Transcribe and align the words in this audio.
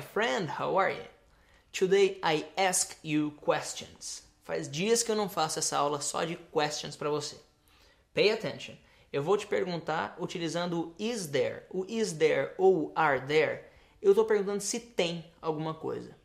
friend, 0.00 0.48
how 0.48 0.76
are 0.78 0.90
you? 0.90 1.04
Today 1.70 2.18
I 2.22 2.46
ask 2.56 2.96
you 3.02 3.32
questions. 3.44 4.22
Faz 4.42 4.68
dias 4.68 5.02
que 5.02 5.12
eu 5.12 5.16
não 5.16 5.28
faço 5.28 5.58
essa 5.58 5.76
aula 5.76 6.00
só 6.00 6.24
de 6.24 6.36
questions 6.50 6.96
para 6.96 7.10
você. 7.10 7.36
Pay 8.14 8.30
attention. 8.30 8.74
Eu 9.12 9.22
vou 9.22 9.36
te 9.36 9.46
perguntar 9.46 10.16
utilizando 10.18 10.80
o 10.80 10.94
is 10.98 11.26
there. 11.26 11.64
O 11.70 11.84
is 11.86 12.14
there 12.14 12.54
ou 12.56 12.90
are 12.96 13.20
there, 13.26 13.64
eu 14.00 14.12
estou 14.12 14.24
perguntando 14.24 14.62
se 14.62 14.80
tem 14.80 15.30
alguma 15.42 15.74
coisa. 15.74 16.16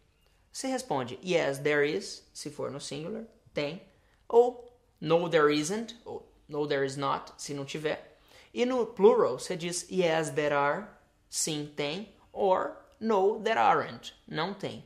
Você 0.49 0.67
responde 0.67 1.19
yes, 1.21 1.59
there 1.59 1.85
is, 1.85 2.25
se 2.33 2.49
for 2.49 2.71
no 2.71 2.79
singular, 2.79 3.25
tem. 3.53 3.81
Ou 4.29 4.73
no, 4.99 5.29
there 5.29 5.53
isn't, 5.53 5.97
ou 6.05 6.25
no, 6.47 6.65
there 6.65 6.85
is 6.85 6.95
not, 6.95 7.33
se 7.37 7.53
não 7.53 7.65
tiver. 7.65 8.17
E 8.53 8.65
no 8.65 8.85
plural, 8.85 9.39
você 9.39 9.57
diz 9.57 9.85
yes, 9.89 10.29
there 10.29 10.55
are, 10.55 10.85
sim, 11.29 11.71
tem. 11.75 12.13
Or 12.31 12.80
no, 13.01 13.39
there 13.39 13.57
aren't, 13.57 14.13
não 14.29 14.53
tem. 14.53 14.83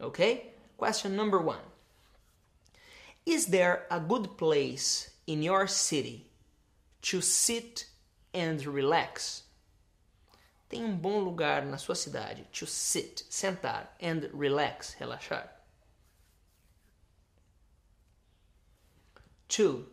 Okay? 0.00 0.52
Question 0.76 1.16
number 1.16 1.40
one 1.40 1.62
Is 3.24 3.46
there 3.46 3.86
a 3.90 4.00
good 4.00 4.36
place 4.36 5.10
in 5.26 5.42
your 5.42 5.66
city 5.66 6.26
to 7.02 7.20
sit 7.20 7.86
and 8.34 8.64
relax? 8.66 9.44
Tem 10.68 10.84
um 10.84 10.96
bom 10.96 11.24
lugar 11.24 11.64
na 11.64 11.76
sua 11.76 11.94
cidade 11.94 12.44
to 12.52 12.66
sit, 12.66 13.22
sentar, 13.30 13.86
and 14.00 14.28
relax, 14.34 14.96
relaxar. 15.00 15.48
Two, 19.48 19.86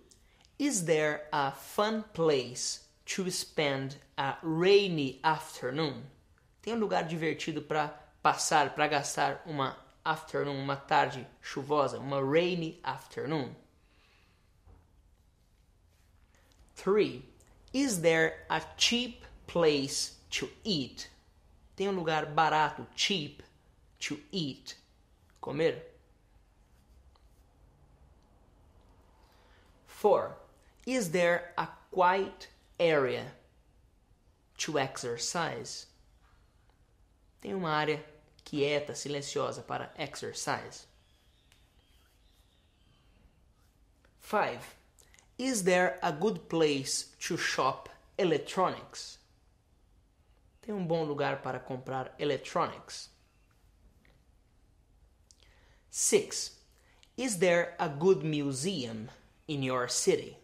is 0.59 0.83
there 0.83 1.27
a 1.31 1.51
fun 1.51 2.03
place 2.13 2.81
to 3.05 3.29
spend 3.29 3.95
a 4.17 4.35
rainy 4.41 5.21
afternoon? 5.23 6.03
Tem 6.65 6.73
um 6.73 6.79
lugar 6.79 7.03
divertido 7.03 7.61
para 7.61 7.89
passar, 8.23 8.73
para 8.73 8.87
gastar 8.87 9.43
uma 9.45 9.77
afternoon, 10.03 10.59
uma 10.59 10.75
tarde 10.75 11.27
chuvosa, 11.39 11.99
uma 11.99 12.19
rainy 12.19 12.79
afternoon. 12.83 13.55
Three, 16.75 17.23
is 17.71 18.01
there 18.01 18.47
a 18.49 18.59
cheap 18.77 19.23
place 19.45 20.15
to 20.31 20.49
eat? 20.63 21.07
Tem 21.75 21.87
um 21.87 21.91
lugar 21.91 22.25
barato, 22.25 22.87
cheap, 22.95 23.43
to 23.99 24.17
eat, 24.31 24.75
comer. 25.39 25.83
Four, 29.85 30.35
is 30.87 31.11
there 31.11 31.53
a 31.59 31.67
quiet 31.91 32.49
area 32.79 33.33
to 34.57 34.79
exercise? 34.79 35.85
Tem 37.41 37.53
uma 37.53 37.69
área 37.69 38.03
quieta, 38.43 38.95
silenciosa 38.95 39.61
para 39.61 39.93
exercise. 39.97 40.87
5. 44.19 44.59
Is 45.37 45.63
there 45.63 45.99
a 46.01 46.11
good 46.11 46.39
place 46.47 47.13
to 47.19 47.37
shop 47.37 47.89
electronics? 48.17 49.19
Tem 50.61 50.73
um 50.73 50.85
bom 50.85 51.03
lugar 51.03 51.41
para 51.41 51.59
comprar 51.59 52.15
electronics. 52.17 53.09
6. 55.91 56.51
Is 57.17 57.37
there 57.37 57.75
a 57.77 57.87
good 57.87 58.23
museum 58.23 59.09
in 59.47 59.63
your 59.63 59.87
city? 59.87 60.37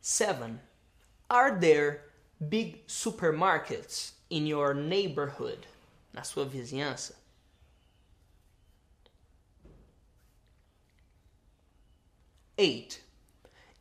7. 0.00 0.60
Are 1.28 1.60
there 1.60 2.07
big 2.46 2.86
supermarkets 2.86 4.12
in 4.30 4.46
your 4.46 4.74
neighborhood, 4.74 5.66
na 6.12 6.22
sua 6.22 6.44
vizinhança? 6.44 7.14
Eight. 12.56 13.00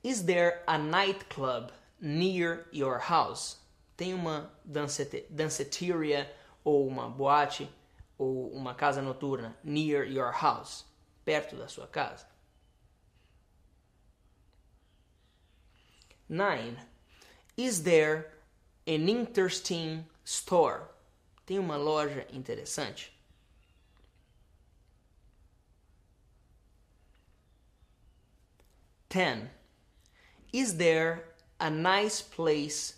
Is 0.03 0.25
there 0.25 0.61
a 0.67 0.77
nightclub 0.77 1.71
near 1.99 2.67
your 2.71 2.99
house? 2.99 3.57
Tem 3.97 4.13
uma 4.13 4.51
danceteria 4.63 6.29
ou 6.63 6.87
uma 6.87 7.09
boate 7.09 7.67
ou 8.17 8.51
uma 8.51 8.75
casa 8.75 9.01
noturna 9.01 9.55
near 9.63 10.03
your 10.03 10.31
house, 10.31 10.85
perto 11.25 11.55
da 11.55 11.67
sua 11.67 11.87
casa? 11.87 12.25
Nine. 16.29 16.77
Is 17.57 17.81
there 17.81 18.36
an 18.87 19.09
interesting 19.09 20.05
store. 20.23 20.89
Tem 21.45 21.59
uma 21.59 21.77
loja 21.77 22.25
interessante. 22.33 23.11
Ten. 29.09 29.49
Is 30.53 30.77
there 30.77 31.25
a 31.59 31.69
nice 31.69 32.21
place 32.21 32.95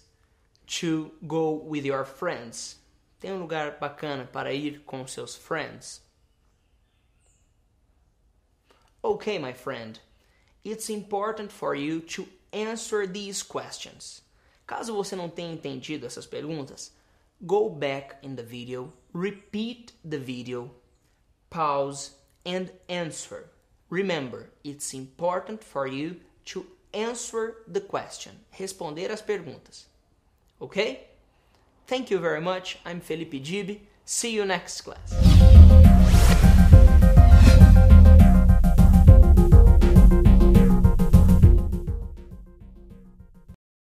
to 0.67 1.11
go 1.28 1.51
with 1.51 1.85
your 1.85 2.05
friends? 2.05 2.75
Tem 3.19 3.31
um 3.31 3.39
lugar 3.39 3.78
bacana 3.79 4.31
para 4.31 4.53
ir 4.53 4.81
com 4.85 5.05
seus 5.07 5.35
friends? 5.35 6.01
Okay, 9.03 9.38
my 9.38 9.53
friend. 9.53 9.99
It's 10.63 10.89
important 10.89 11.51
for 11.51 11.73
you 11.73 12.01
to 12.01 12.28
answer 12.53 13.07
these 13.07 13.44
questions. 13.44 14.22
Caso 14.69 14.94
você 14.94 15.16
não 15.16 15.28
tenha 15.28 15.52
entendido 15.52 16.06
essas 16.06 16.28
perguntas, 16.28 16.94
go 17.41 17.72
back 17.72 18.18
in 18.22 18.35
the 18.35 18.44
video, 18.44 18.94
repeat 19.16 19.96
the 20.07 20.19
video, 20.19 20.69
pause 21.50 22.12
and 22.46 22.69
answer. 22.88 23.50
Remember, 23.90 24.52
it's 24.63 24.94
important 24.94 25.63
for 25.63 25.88
you 25.88 26.18
to 26.46 26.68
answer 26.94 27.63
the 27.68 27.81
question, 27.81 28.34
responder 28.59 29.09
as 29.09 29.24
perguntas. 29.24 29.88
Okay? 30.62 31.08
Thank 31.88 32.12
you 32.12 32.19
very 32.19 32.40
much. 32.40 32.78
I'm 32.85 33.02
Felipe 33.02 33.41
Dib. 33.41 33.79
See 34.06 34.35
you 34.35 34.46
next 34.46 34.81
class. 34.81 35.28